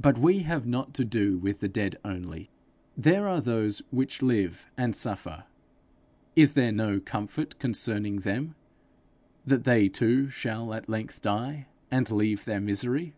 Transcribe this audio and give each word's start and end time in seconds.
Be 0.00 0.12
we 0.12 0.38
have 0.44 0.66
not 0.66 0.94
to 0.94 1.04
do 1.04 1.36
with 1.36 1.60
the 1.60 1.68
dead 1.68 1.98
only; 2.02 2.48
there 2.96 3.28
are 3.28 3.42
those 3.42 3.80
which 3.90 4.22
live 4.22 4.70
and 4.74 4.96
suffer: 4.96 5.44
is 6.34 6.54
there 6.54 6.72
no 6.72 6.98
comfort 6.98 7.58
concerning 7.58 8.20
them, 8.20 8.54
but 9.44 9.50
that 9.50 9.64
they 9.64 9.90
too 9.90 10.30
shall 10.30 10.72
at 10.72 10.88
length 10.88 11.20
die 11.20 11.66
and 11.90 12.10
leave 12.10 12.46
their 12.46 12.62
misery? 12.62 13.12